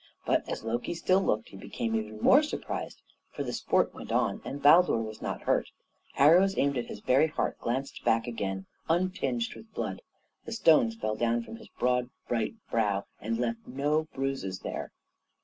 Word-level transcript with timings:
But 0.25 0.49
as 0.49 0.63
Loki 0.63 0.95
still 0.95 1.21
looked, 1.21 1.49
he 1.49 1.57
became 1.57 1.93
even 1.95 2.21
more 2.23 2.41
surprised, 2.41 3.03
for 3.29 3.43
the 3.43 3.53
sport 3.53 3.93
went 3.93 4.11
on, 4.11 4.41
and 4.43 4.59
Baldur 4.59 4.97
was 4.97 5.21
not 5.21 5.43
hurt. 5.43 5.67
Arrows 6.17 6.57
aimed 6.57 6.75
at 6.79 6.87
his 6.87 7.01
very 7.01 7.27
heart 7.27 7.59
glanced 7.59 8.03
back 8.03 8.25
again 8.25 8.65
untinged 8.89 9.53
with 9.53 9.71
blood. 9.75 10.01
The 10.45 10.53
stones 10.53 10.95
fell 10.95 11.15
down 11.15 11.43
from 11.43 11.57
his 11.57 11.67
broad, 11.77 12.09
bright 12.27 12.55
brow, 12.71 13.05
and 13.19 13.37
left 13.37 13.59
no 13.67 14.05
bruises 14.11 14.61
there. 14.61 14.91